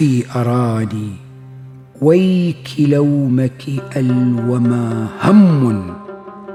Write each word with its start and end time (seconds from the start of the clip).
يخفي 0.00 0.24
أراني 0.36 1.10
ويك 2.02 2.68
لومك 2.78 3.64
ألوما 3.96 5.06
هم 5.22 5.94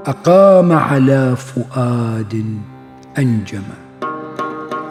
أقام 0.06 0.72
على 0.72 1.36
فؤاد 1.36 2.44
أنجم. 3.18 3.62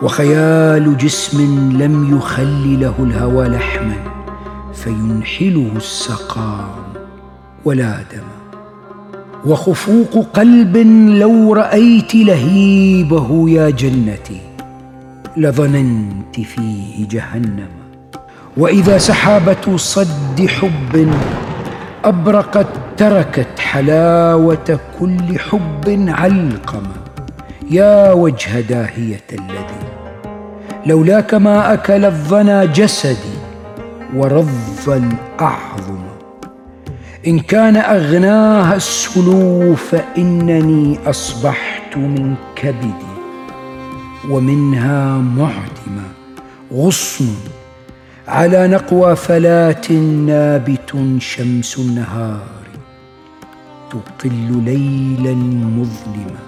وخيال 0.02 0.97
جسم 0.97 1.40
لم 1.81 2.18
يخل 2.18 2.79
له 2.79 2.94
الهوى 2.99 3.47
لحما 3.47 3.97
فينحله 4.74 5.72
السقام 5.76 6.83
ولا 7.65 7.97
دم. 8.13 8.29
وخفوق 9.46 10.28
قلب 10.33 10.78
لو 11.19 11.53
رأيت 11.53 12.15
لهيبه 12.15 13.49
يا 13.49 13.69
جنتي 13.69 14.42
لظننت 15.37 16.41
فيه 16.41 17.08
جهنم. 17.08 17.84
وإذا 18.58 18.98
سحابة 18.98 19.77
صد 19.77 20.48
حب 20.48 21.12
أبرقت 22.05 22.68
تركت 22.98 23.59
حلاوة 23.59 24.80
كل 25.00 25.40
حب 25.40 26.05
علقمه 26.08 26.95
يا 27.72 28.14
وجه 28.14 28.62
داهية 28.62 29.22
الذي 29.31 29.86
لولاك 30.86 31.34
ما 31.34 31.73
أكل 31.73 32.05
الظنا 32.05 32.66
جسدي 32.66 33.36
ورض 34.16 34.50
الأعظم 34.88 36.00
إن 37.28 37.40
كان 37.40 37.78
أغناها 37.78 38.76
السلو 38.76 39.76
فانني 39.76 41.00
أصبحت 41.06 41.98
من 41.98 42.36
كبدي 42.56 43.16
ومنها 44.30 45.17
معدمة 45.17 46.08
غصن 46.73 47.34
على 48.28 48.68
نقوى 48.68 49.16
فلاة 49.16 49.92
نابت 50.28 50.95
شمس 51.20 51.78
النهار 51.80 52.48
تطل 53.90 54.64
ليلا 54.66 55.34
مظلما. 55.78 56.40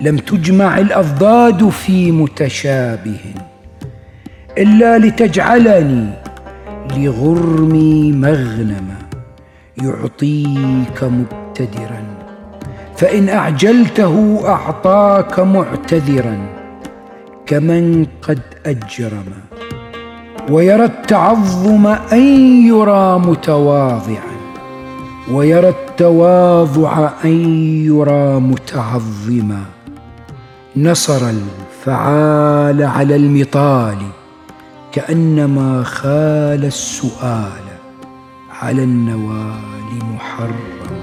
لم 0.00 0.16
تجمع 0.16 0.78
الأضداد 0.78 1.68
في 1.68 2.12
متشابه 2.12 3.20
إلا 4.58 4.98
لتجعلني 4.98 6.10
لغرمي 6.96 8.12
مغنما 8.12 8.98
يعطيك 9.82 11.04
مبتدرا. 11.04 12.02
فإن 12.96 13.28
أعجلته 13.28 14.40
أعطاك 14.48 15.40
معتذرا 15.40 16.38
كمن 17.46 18.06
قد 18.22 18.40
أجرم. 18.66 19.57
ويرى 20.50 20.84
التعظم 20.84 21.86
أن 21.86 22.22
يرى 22.66 23.18
متواضعا. 23.18 24.38
ويرى 25.32 25.68
التواضع 25.68 27.10
أن 27.24 27.64
يرى 27.84 28.40
متعظما 28.40 29.62
نصر 30.76 31.30
الفعال 31.30 32.82
على 32.82 33.16
المطال 33.16 33.98
كأنما 34.92 35.82
خال 35.82 36.64
السؤال 36.64 37.64
على 38.62 38.84
النوال 38.84 39.90
محرم 40.14 40.97